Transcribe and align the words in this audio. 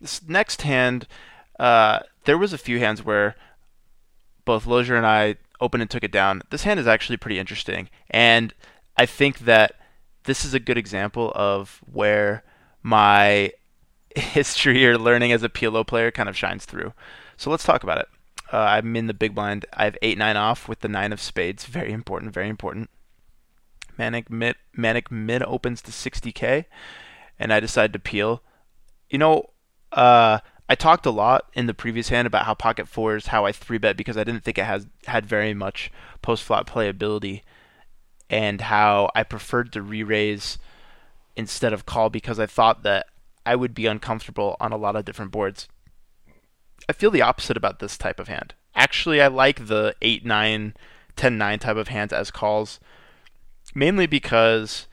this 0.00 0.22
next 0.26 0.62
hand, 0.62 1.06
uh, 1.58 2.00
there 2.24 2.38
was 2.38 2.52
a 2.52 2.58
few 2.58 2.78
hands 2.78 3.04
where 3.04 3.36
both 4.44 4.66
Lozier 4.66 4.96
and 4.96 5.06
I 5.06 5.36
opened 5.60 5.82
and 5.82 5.90
took 5.90 6.04
it 6.04 6.12
down. 6.12 6.42
This 6.50 6.64
hand 6.64 6.80
is 6.80 6.86
actually 6.86 7.18
pretty 7.18 7.38
interesting, 7.38 7.88
and 8.10 8.54
I 8.96 9.06
think 9.06 9.40
that 9.40 9.74
this 10.24 10.44
is 10.44 10.54
a 10.54 10.60
good 10.60 10.78
example 10.78 11.32
of 11.34 11.80
where 11.90 12.44
my 12.82 13.52
history 14.16 14.86
or 14.86 14.98
learning 14.98 15.32
as 15.32 15.42
a 15.42 15.48
PLO 15.48 15.86
player 15.86 16.10
kind 16.10 16.28
of 16.28 16.36
shines 16.36 16.64
through. 16.64 16.92
So 17.36 17.50
let's 17.50 17.64
talk 17.64 17.82
about 17.82 17.98
it. 17.98 18.08
Uh, 18.52 18.58
I'm 18.58 18.96
in 18.96 19.06
the 19.06 19.14
big 19.14 19.34
blind. 19.34 19.64
I 19.72 19.84
have 19.84 19.96
eight 20.02 20.18
nine 20.18 20.36
off 20.36 20.68
with 20.68 20.80
the 20.80 20.88
nine 20.88 21.12
of 21.12 21.20
spades. 21.20 21.64
Very 21.64 21.92
important. 21.92 22.34
Very 22.34 22.48
important. 22.48 22.90
Manig 23.98 24.28
mid 24.28 24.56
Manig 24.76 25.10
mid 25.10 25.42
opens 25.42 25.82
to 25.82 25.90
60k, 25.90 26.64
and 27.38 27.52
I 27.52 27.60
decide 27.60 27.92
to 27.92 27.98
peel. 27.98 28.42
You 29.08 29.18
know, 29.18 29.50
uh, 29.92 30.38
I 30.68 30.74
talked 30.76 31.04
a 31.04 31.10
lot 31.10 31.50
in 31.54 31.66
the 31.66 31.74
previous 31.74 32.10
hand 32.10 32.26
about 32.26 32.46
how 32.46 32.54
pocket 32.54 32.86
fours, 32.86 33.26
how 33.26 33.44
I 33.44 33.52
three 33.52 33.78
bet 33.78 33.96
because 33.96 34.16
I 34.16 34.24
didn't 34.24 34.44
think 34.44 34.58
it 34.58 34.64
has 34.64 34.86
had 35.06 35.26
very 35.26 35.52
much 35.52 35.90
post 36.22 36.44
flop 36.44 36.68
playability, 36.70 37.42
and 38.28 38.60
how 38.60 39.10
I 39.14 39.24
preferred 39.24 39.72
to 39.72 39.82
re 39.82 40.02
raise 40.02 40.58
instead 41.36 41.72
of 41.72 41.86
call 41.86 42.10
because 42.10 42.38
I 42.38 42.46
thought 42.46 42.82
that 42.84 43.06
I 43.44 43.56
would 43.56 43.74
be 43.74 43.86
uncomfortable 43.86 44.56
on 44.60 44.72
a 44.72 44.76
lot 44.76 44.96
of 44.96 45.04
different 45.04 45.32
boards. 45.32 45.68
I 46.88 46.92
feel 46.92 47.10
the 47.10 47.22
opposite 47.22 47.56
about 47.56 47.78
this 47.80 47.98
type 47.98 48.20
of 48.20 48.28
hand. 48.28 48.54
Actually, 48.74 49.20
I 49.20 49.26
like 49.26 49.66
the 49.66 49.94
8 50.00 50.24
9, 50.24 50.74
10 51.16 51.38
9 51.38 51.58
type 51.58 51.76
of 51.76 51.88
hands 51.88 52.12
as 52.12 52.30
calls, 52.30 52.78
mainly 53.74 54.06
because, 54.06 54.86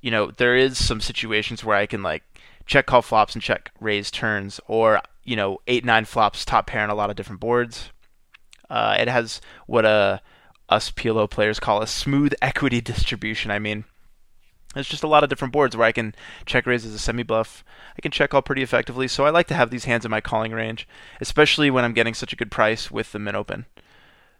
you 0.00 0.10
know, 0.10 0.30
there 0.30 0.56
is 0.56 0.82
some 0.82 1.00
situations 1.00 1.62
where 1.62 1.76
I 1.76 1.86
can 1.86 2.02
like 2.02 2.22
check 2.68 2.86
call 2.86 3.02
flops 3.02 3.34
and 3.34 3.42
check 3.42 3.72
raise 3.80 4.12
turns, 4.12 4.60
or, 4.68 5.00
you 5.24 5.34
know, 5.34 5.58
8 5.66 5.84
9 5.84 6.04
flops 6.04 6.44
top 6.44 6.68
pair 6.68 6.82
on 6.82 6.90
a 6.90 6.94
lot 6.94 7.10
of 7.10 7.16
different 7.16 7.40
boards. 7.40 7.90
Uh, 8.70 8.96
it 9.00 9.08
has 9.08 9.40
what 9.66 9.84
uh, 9.84 10.18
us 10.68 10.92
PLO 10.92 11.28
players 11.28 11.58
call 11.58 11.82
a 11.82 11.86
smooth 11.86 12.34
equity 12.42 12.80
distribution. 12.80 13.50
I 13.50 13.58
mean, 13.58 13.84
there's 14.74 14.88
just 14.88 15.02
a 15.02 15.08
lot 15.08 15.24
of 15.24 15.30
different 15.30 15.52
boards 15.52 15.76
where 15.76 15.88
I 15.88 15.92
can 15.92 16.14
check 16.44 16.66
raise 16.66 16.84
as 16.84 16.94
a 16.94 16.98
semi 16.98 17.22
bluff. 17.22 17.64
I 17.96 18.02
can 18.02 18.12
check 18.12 18.30
call 18.30 18.42
pretty 18.42 18.62
effectively, 18.62 19.08
so 19.08 19.24
I 19.24 19.30
like 19.30 19.48
to 19.48 19.54
have 19.54 19.70
these 19.70 19.86
hands 19.86 20.04
in 20.04 20.10
my 20.10 20.20
calling 20.20 20.52
range, 20.52 20.86
especially 21.20 21.70
when 21.70 21.84
I'm 21.84 21.94
getting 21.94 22.14
such 22.14 22.32
a 22.32 22.36
good 22.36 22.50
price 22.50 22.90
with 22.90 23.12
the 23.12 23.18
min 23.18 23.34
open. 23.34 23.64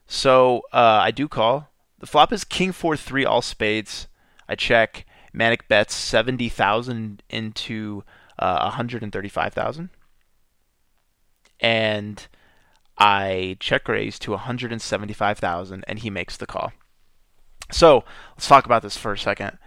So 0.06 0.62
uh, 0.72 1.00
I 1.02 1.10
do 1.10 1.28
call. 1.28 1.70
The 1.98 2.06
flop 2.06 2.32
is 2.32 2.44
king 2.44 2.72
four 2.72 2.96
three 2.96 3.24
all 3.24 3.42
spades. 3.42 4.06
I 4.48 4.54
check. 4.54 5.06
Manig 5.34 5.68
bets 5.68 5.94
seventy 5.94 6.48
thousand 6.48 7.22
into 7.28 8.02
uh, 8.38 8.60
one 8.62 8.72
hundred 8.72 9.02
and 9.02 9.12
I 12.98 13.56
check 13.60 13.88
raise 13.88 14.18
to 14.20 14.32
one 14.32 14.40
hundred 14.40 14.72
and 14.72 14.82
he 15.98 16.10
makes 16.10 16.36
the 16.36 16.46
call. 16.46 16.72
So 17.70 18.04
let's 18.36 18.48
talk 18.48 18.66
about 18.66 18.82
this 18.82 18.96
for 18.96 19.12
a 19.12 19.18
second 19.18 19.58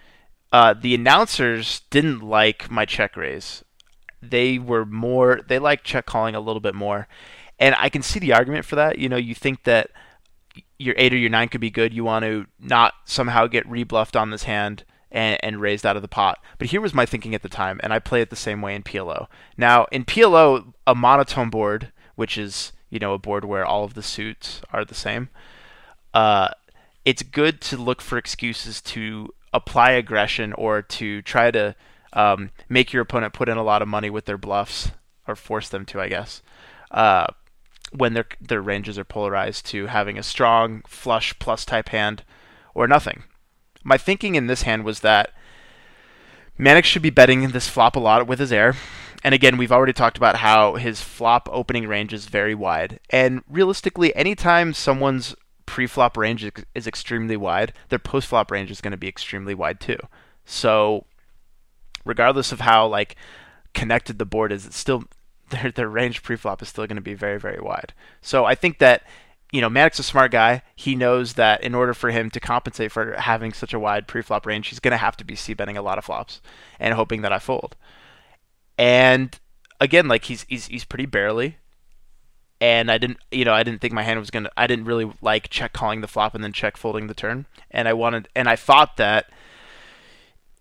uh, 0.52 0.74
the 0.74 0.94
announcers 0.94 1.82
didn't 1.90 2.20
like 2.20 2.70
my 2.70 2.86
check 2.86 3.16
raise. 3.16 3.64
They 4.22 4.60
were 4.60 4.86
more 4.86 5.42
they 5.48 5.60
like 5.60 5.84
check 5.84 6.06
calling 6.06 6.36
a 6.36 6.40
little 6.40 6.60
bit 6.60 6.76
more, 6.76 7.08
and 7.58 7.76
I 7.78 7.90
can 7.90 8.02
see 8.02 8.20
the 8.20 8.34
argument 8.34 8.66
for 8.66 8.76
that. 8.76 9.00
You 9.00 9.10
know, 9.10 9.18
you 9.18 9.34
think 9.34 9.64
that 9.64 9.90
your 10.78 10.94
eight 10.98 11.14
or 11.14 11.18
your 11.18 11.30
nine 11.30 11.48
could 11.48 11.62
be 11.62 11.72
good. 11.72 11.94
You 11.94 12.04
want 12.04 12.24
to 12.24 12.46
not 12.60 12.94
somehow 13.06 13.48
get 13.48 13.68
rebluffed 13.68 14.20
on 14.20 14.30
this 14.30 14.44
hand 14.44 14.84
and, 15.12 15.38
and 15.44 15.62
raised 15.62 15.86
out 15.86 15.96
of 15.96 16.02
the 16.02 16.08
pot. 16.08 16.40
But 16.58 16.70
here 16.70 16.82
was 16.82 16.94
my 16.94 17.06
thinking 17.06 17.36
at 17.36 17.42
the 17.42 17.50
time, 17.50 17.80
and 17.84 17.94
I 17.94 18.00
play 18.00 18.22
it 18.22 18.30
the 18.30 18.36
same 18.36 18.62
way 18.62 18.76
in 18.76 18.84
PLO. 18.84 19.28
Now 19.58 19.86
in 19.92 20.06
PLO, 20.06 20.74
a 20.88 20.96
monotone 20.96 21.50
board, 21.50 21.92
which 22.16 22.38
is 22.38 22.72
you 22.90 23.00
know 23.00 23.14
a 23.14 23.20
board 23.20 23.46
where 23.46 23.66
all 23.66 23.84
of 23.84 23.94
the 23.94 24.04
suits 24.04 24.62
are 24.72 24.86
the 24.86 24.96
same. 24.96 25.30
Uh, 26.14 26.50
it's 27.06 27.24
good 27.24 27.62
to 27.62 27.78
look 27.78 28.02
for 28.02 28.18
excuses 28.18 28.82
to 28.82 29.34
apply 29.54 29.92
aggression 29.92 30.54
or 30.54 30.82
to 30.82 31.22
try 31.22 31.52
to 31.52 31.76
um, 32.14 32.52
make 32.70 32.94
your 32.94 33.02
opponent 33.02 33.34
put 33.34 33.50
in 33.50 33.58
a 33.58 33.64
lot 33.64 33.82
of 33.82 33.88
money 33.88 34.10
with 34.10 34.26
their 34.26 34.38
bluffs 34.38 34.92
or 35.28 35.36
force 35.36 35.70
them 35.70 35.86
to, 35.86 36.02
I 36.02 36.10
guess. 36.10 36.42
Uh, 36.90 37.28
when 37.92 38.14
their 38.14 38.26
their 38.40 38.62
ranges 38.62 38.98
are 38.98 39.04
polarized 39.04 39.66
to 39.68 39.88
having 39.88 40.18
a 40.18 40.24
strong 40.24 40.82
flush 40.88 41.38
plus 41.40 41.66
type 41.66 41.90
hand 41.90 42.24
or 42.74 42.88
nothing. 42.88 43.24
My 43.84 43.98
thinking 43.98 44.36
in 44.36 44.48
this 44.48 44.64
hand 44.64 44.84
was 44.84 45.00
that 45.02 45.34
Mannix 46.58 46.88
should 46.88 47.02
be 47.02 47.10
betting 47.10 47.48
this 47.50 47.68
flop 47.68 47.96
a 47.96 48.00
lot 48.00 48.28
with 48.28 48.40
his 48.40 48.52
air. 48.52 48.76
And 49.24 49.36
again, 49.36 49.58
we've 49.58 49.72
already 49.72 49.94
talked 49.94 50.18
about 50.18 50.38
how 50.38 50.76
his 50.76 51.02
flop 51.02 51.48
opening 51.52 51.88
range 51.88 52.14
is 52.14 52.26
very 52.26 52.56
wide. 52.56 53.00
And 53.10 53.44
realistically, 53.50 54.16
anytime 54.16 54.74
someone's 54.74 55.36
pre-flop 55.66 56.18
range 56.18 56.50
is 56.76 56.88
extremely 56.88 57.38
wide, 57.38 57.74
their 57.90 58.00
post-flop 58.00 58.52
range 58.52 58.72
is 58.72 58.82
going 58.82 58.92
to 58.92 58.98
be 58.98 59.08
extremely 59.08 59.54
wide 59.54 59.80
too. 59.80 59.98
So, 60.46 61.06
regardless 62.04 62.52
of 62.52 62.62
how 62.62 62.88
like 62.88 63.16
connected 63.74 64.18
the 64.20 64.26
board 64.26 64.52
is, 64.52 64.66
it's 64.66 64.78
still 64.78 65.06
their 65.50 65.72
their 65.72 65.90
range 65.90 66.24
pre-flop 66.24 66.62
is 66.62 66.70
still 66.70 66.88
going 66.88 66.96
to 66.96 67.02
be 67.02 67.14
very 67.14 67.40
very 67.40 67.62
wide. 67.62 67.94
So 68.22 68.46
I 68.46 68.56
think 68.56 68.80
that 68.80 69.04
you 69.52 69.62
know 69.62 69.70
Maddox 69.70 70.00
is 70.00 70.06
a 70.06 70.10
smart 70.10 70.32
guy. 70.32 70.62
He 70.76 70.96
knows 70.96 71.34
that 71.34 71.64
in 71.64 71.76
order 71.76 71.94
for 71.94 72.12
him 72.12 72.30
to 72.32 72.40
compensate 72.40 72.92
for 72.92 73.16
having 73.18 73.54
such 73.54 73.74
a 73.74 73.80
wide 73.80 74.08
pre-flop 74.08 74.46
range, 74.46 74.70
he's 74.70 74.80
going 74.80 74.92
to 74.92 74.98
have 74.98 75.18
to 75.18 75.26
be 75.26 75.36
c 75.36 75.54
betting 75.54 75.78
a 75.78 75.82
lot 75.82 75.98
of 75.98 76.06
flops 76.06 76.42
and 76.80 76.94
hoping 76.94 77.22
that 77.22 77.34
I 77.34 77.40
fold. 77.40 77.76
And 78.78 79.38
again, 79.80 80.08
like 80.08 80.26
he's 80.26 80.46
he's 80.50 80.68
he's 80.68 80.86
pretty 80.86 81.06
barely 81.06 81.58
and 82.62 82.92
I 82.92 83.00
didn't, 83.00 83.18
you 83.32 83.44
know, 83.44 83.54
I 83.54 83.64
didn't 83.64 83.82
think 83.82 83.92
my 83.92 84.04
hand 84.04 84.20
was 84.20 84.30
gonna. 84.30 84.52
I 84.56 84.68
didn't 84.68 84.86
really 84.86 85.12
like 85.20 85.50
check 85.50 85.74
calling 85.74 86.02
the 86.02 86.08
flop 86.08 86.36
and 86.36 86.44
then 86.44 86.54
check 86.54 86.78
folding 86.78 87.08
the 87.08 87.16
turn, 87.16 87.48
and 87.72 87.88
I 87.88 87.94
wanted, 87.94 88.30
and 88.36 88.48
I 88.48 88.56
thought 88.56 88.98
that 88.98 89.26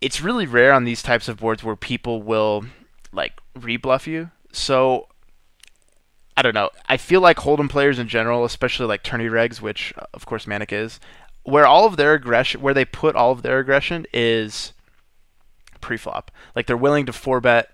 it's 0.01 0.19
really 0.19 0.47
rare 0.47 0.73
on 0.73 0.83
these 0.83 1.03
types 1.03 1.27
of 1.27 1.37
boards 1.37 1.63
where 1.63 1.75
people 1.75 2.23
will 2.23 2.65
like 3.13 3.33
rebluff 3.55 4.07
you. 4.07 4.31
So 4.51 5.09
I 6.37 6.41
don't 6.41 6.55
know. 6.55 6.69
I 6.87 6.97
feel 6.97 7.21
like 7.21 7.37
Hold'em 7.37 7.69
players 7.69 7.99
in 7.99 8.07
general, 8.07 8.45
especially 8.45 8.85
like 8.87 9.03
tourney 9.03 9.27
regs, 9.27 9.61
which 9.61 9.93
uh, 9.97 10.05
of 10.13 10.25
course 10.25 10.45
Manig 10.45 10.71
is, 10.71 10.99
where 11.43 11.65
all 11.65 11.85
of 11.85 11.97
their 11.97 12.13
aggression, 12.13 12.61
where 12.61 12.73
they 12.73 12.85
put 12.85 13.15
all 13.15 13.31
of 13.31 13.41
their 13.41 13.59
aggression 13.59 14.05
is 14.13 14.73
pre-flop. 15.81 16.31
Like 16.55 16.67
they're 16.67 16.77
willing 16.77 17.05
to 17.07 17.13
four 17.13 17.41
bet 17.41 17.69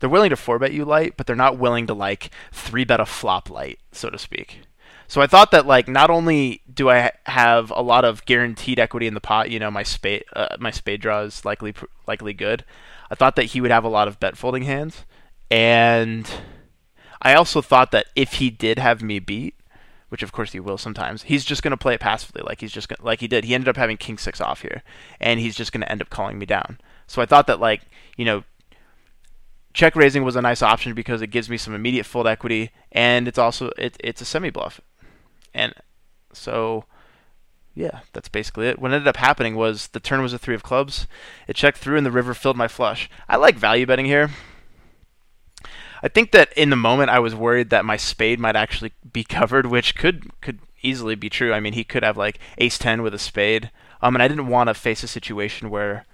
they're 0.00 0.10
willing 0.10 0.30
to 0.30 0.36
four 0.36 0.58
bet 0.58 0.72
you 0.72 0.84
light, 0.84 1.16
but 1.16 1.28
they're 1.28 1.36
not 1.36 1.58
willing 1.58 1.86
to 1.86 1.94
like 1.94 2.30
three 2.50 2.84
bet 2.84 2.98
a 2.98 3.06
flop 3.06 3.48
light, 3.48 3.78
so 3.92 4.10
to 4.10 4.18
speak. 4.18 4.62
So 5.06 5.20
I 5.20 5.28
thought 5.28 5.52
that 5.52 5.64
like 5.64 5.86
not 5.88 6.10
only 6.10 6.62
do 6.72 6.90
I 6.90 7.12
have 7.26 7.70
a 7.70 7.82
lot 7.82 8.04
of 8.04 8.24
guaranteed 8.24 8.80
equity 8.80 9.06
in 9.06 9.14
the 9.14 9.20
pot, 9.20 9.50
you 9.50 9.60
know, 9.60 9.70
my 9.70 9.84
spade 9.84 10.24
uh, 10.34 10.56
my 10.58 10.70
spade 10.72 11.00
draw 11.00 11.20
is 11.20 11.44
likely 11.44 11.74
likely 12.06 12.32
good. 12.32 12.64
I 13.10 13.14
thought 13.14 13.36
that 13.36 13.44
he 13.44 13.60
would 13.60 13.70
have 13.70 13.84
a 13.84 13.88
lot 13.88 14.08
of 14.08 14.18
bet 14.18 14.36
folding 14.36 14.64
hands, 14.64 15.04
and 15.50 16.28
I 17.22 17.34
also 17.34 17.62
thought 17.62 17.92
that 17.92 18.06
if 18.14 18.34
he 18.34 18.50
did 18.50 18.78
have 18.78 19.02
me 19.02 19.20
beat, 19.20 19.54
which 20.08 20.22
of 20.22 20.32
course 20.32 20.52
he 20.52 20.60
will 20.60 20.76
sometimes, 20.76 21.22
he's 21.22 21.44
just 21.44 21.62
going 21.62 21.70
to 21.70 21.76
play 21.76 21.94
it 21.94 22.00
passively, 22.00 22.42
like 22.44 22.60
he's 22.60 22.72
just 22.72 22.88
gonna, 22.88 23.06
like 23.06 23.20
he 23.20 23.28
did. 23.28 23.44
He 23.44 23.54
ended 23.54 23.68
up 23.68 23.76
having 23.76 23.96
king 23.96 24.18
six 24.18 24.40
off 24.40 24.62
here, 24.62 24.82
and 25.20 25.40
he's 25.40 25.56
just 25.56 25.72
going 25.72 25.80
to 25.80 25.90
end 25.90 26.02
up 26.02 26.10
calling 26.10 26.38
me 26.38 26.44
down. 26.44 26.78
So 27.06 27.22
I 27.22 27.26
thought 27.26 27.46
that 27.46 27.60
like 27.60 27.82
you 28.16 28.24
know 28.24 28.44
check 29.72 29.96
raising 29.96 30.22
was 30.24 30.36
a 30.36 30.42
nice 30.42 30.60
option 30.60 30.94
because 30.94 31.22
it 31.22 31.28
gives 31.28 31.48
me 31.48 31.56
some 31.56 31.74
immediate 31.74 32.04
fold 32.04 32.26
equity, 32.26 32.70
and 32.90 33.26
it's 33.26 33.38
also 33.38 33.70
it, 33.78 33.96
it's 34.00 34.20
a 34.20 34.26
semi 34.26 34.50
bluff, 34.50 34.80
and 35.54 35.72
so 36.32 36.84
yeah, 37.74 38.00
that's 38.12 38.28
basically 38.28 38.68
it. 38.68 38.78
What 38.78 38.92
ended 38.92 39.08
up 39.08 39.16
happening 39.16 39.54
was 39.54 39.88
the 39.88 40.00
turn 40.00 40.20
was 40.20 40.32
a 40.32 40.38
three 40.38 40.54
of 40.54 40.62
clubs. 40.62 41.06
It 41.48 41.56
checked 41.56 41.78
through, 41.78 41.96
and 41.96 42.04
the 42.04 42.10
river 42.10 42.34
filled 42.34 42.56
my 42.56 42.68
flush. 42.68 43.08
I 43.28 43.36
like 43.36 43.56
value 43.56 43.86
betting 43.86 44.06
here. 44.06 44.30
I 46.02 46.08
think 46.08 46.32
that 46.32 46.52
in 46.56 46.70
the 46.70 46.76
moment 46.76 47.10
I 47.10 47.20
was 47.20 47.34
worried 47.34 47.70
that 47.70 47.84
my 47.84 47.96
spade 47.96 48.40
might 48.40 48.56
actually 48.56 48.92
be 49.12 49.24
covered, 49.24 49.66
which 49.66 49.94
could 49.94 50.40
could 50.40 50.58
easily 50.82 51.14
be 51.14 51.30
true. 51.30 51.52
I 51.52 51.60
mean, 51.60 51.74
he 51.74 51.84
could 51.84 52.02
have 52.02 52.16
like 52.16 52.38
ace 52.58 52.78
ten 52.78 53.02
with 53.02 53.14
a 53.14 53.18
spade. 53.18 53.70
Um, 54.00 54.16
and 54.16 54.22
I 54.22 54.28
didn't 54.28 54.48
want 54.48 54.68
to 54.68 54.74
face 54.74 55.04
a 55.04 55.08
situation 55.08 55.70
where 55.70 56.04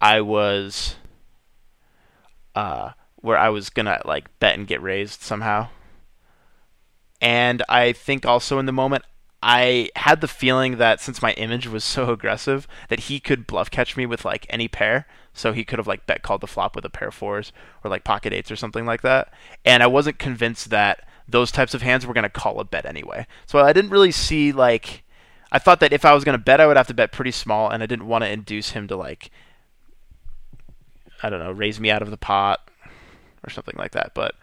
I 0.00 0.20
was 0.20 0.96
uh, 2.54 2.90
where 3.16 3.38
I 3.38 3.50
was 3.50 3.70
gonna 3.70 4.02
like 4.04 4.38
bet 4.40 4.58
and 4.58 4.66
get 4.66 4.82
raised 4.82 5.22
somehow. 5.22 5.68
And 7.20 7.62
I 7.68 7.92
think 7.92 8.26
also 8.26 8.58
in 8.58 8.66
the 8.66 8.72
moment 8.72 9.04
I 9.42 9.90
had 9.96 10.20
the 10.20 10.28
feeling 10.28 10.76
that 10.76 11.00
since 11.00 11.22
my 11.22 11.32
image 11.32 11.66
was 11.66 11.82
so 11.82 12.10
aggressive 12.10 12.68
that 12.88 13.00
he 13.00 13.20
could 13.20 13.46
bluff 13.46 13.70
catch 13.70 13.96
me 13.96 14.04
with 14.04 14.24
like 14.24 14.46
any 14.50 14.68
pair. 14.68 15.06
So 15.32 15.52
he 15.52 15.64
could 15.64 15.78
have 15.78 15.86
like 15.86 16.06
bet 16.06 16.22
called 16.22 16.42
the 16.42 16.46
flop 16.46 16.74
with 16.74 16.84
a 16.84 16.90
pair 16.90 17.08
of 17.08 17.14
fours 17.14 17.52
or 17.82 17.90
like 17.90 18.04
pocket 18.04 18.32
eights 18.32 18.50
or 18.50 18.56
something 18.56 18.84
like 18.84 19.02
that. 19.02 19.32
And 19.64 19.82
I 19.82 19.86
wasn't 19.86 20.18
convinced 20.18 20.70
that 20.70 21.06
those 21.26 21.52
types 21.52 21.72
of 21.72 21.82
hands 21.82 22.04
were 22.04 22.14
going 22.14 22.24
to 22.24 22.28
call 22.28 22.60
a 22.60 22.64
bet 22.64 22.84
anyway. 22.84 23.26
So 23.46 23.60
I 23.60 23.72
didn't 23.72 23.92
really 23.92 24.12
see 24.12 24.52
like 24.52 25.04
I 25.52 25.58
thought 25.58 25.80
that 25.80 25.92
if 25.92 26.04
I 26.04 26.12
was 26.12 26.24
going 26.24 26.38
to 26.38 26.44
bet 26.44 26.60
I 26.60 26.66
would 26.66 26.76
have 26.76 26.88
to 26.88 26.94
bet 26.94 27.12
pretty 27.12 27.30
small 27.30 27.70
and 27.70 27.82
I 27.82 27.86
didn't 27.86 28.06
want 28.06 28.24
to 28.24 28.30
induce 28.30 28.70
him 28.70 28.88
to 28.88 28.96
like 28.96 29.30
I 31.22 31.30
don't 31.30 31.40
know, 31.40 31.52
raise 31.52 31.80
me 31.80 31.90
out 31.90 32.02
of 32.02 32.10
the 32.10 32.16
pot 32.16 32.68
or 33.44 33.50
something 33.50 33.76
like 33.78 33.92
that. 33.92 34.12
But 34.14 34.34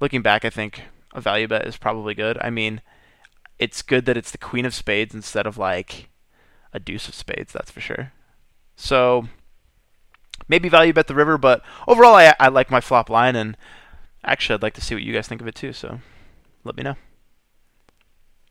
looking 0.00 0.22
back, 0.22 0.44
I 0.44 0.50
think 0.50 0.82
a 1.14 1.20
value 1.20 1.48
bet 1.48 1.66
is 1.66 1.76
probably 1.76 2.14
good. 2.14 2.38
I 2.40 2.50
mean, 2.50 2.80
it's 3.58 3.82
good 3.82 4.06
that 4.06 4.16
it's 4.16 4.30
the 4.30 4.38
queen 4.38 4.66
of 4.66 4.74
spades 4.74 5.14
instead 5.14 5.46
of 5.46 5.58
like 5.58 6.08
a 6.72 6.80
deuce 6.80 7.08
of 7.08 7.14
spades. 7.14 7.52
That's 7.52 7.70
for 7.70 7.80
sure. 7.80 8.12
So 8.76 9.28
maybe 10.48 10.68
value 10.68 10.92
bet 10.92 11.06
the 11.06 11.14
river, 11.14 11.38
but 11.38 11.62
overall, 11.86 12.14
I 12.14 12.34
I 12.40 12.48
like 12.48 12.70
my 12.70 12.80
flop 12.80 13.08
line, 13.08 13.36
and 13.36 13.56
actually, 14.24 14.54
I'd 14.54 14.62
like 14.62 14.74
to 14.74 14.80
see 14.80 14.94
what 14.94 15.04
you 15.04 15.12
guys 15.12 15.28
think 15.28 15.40
of 15.40 15.46
it 15.46 15.54
too. 15.54 15.72
So 15.72 16.00
let 16.64 16.76
me 16.76 16.82
know. 16.82 16.96